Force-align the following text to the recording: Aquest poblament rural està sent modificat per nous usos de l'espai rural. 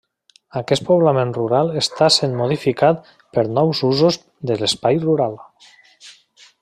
Aquest 0.59 0.83
poblament 0.85 1.33
rural 1.35 1.69
està 1.81 2.07
sent 2.15 2.33
modificat 2.39 3.13
per 3.37 3.45
nous 3.59 3.83
usos 3.91 4.19
de 4.51 4.59
l'espai 4.63 5.01
rural. 5.05 5.39